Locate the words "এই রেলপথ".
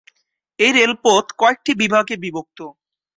0.59-1.25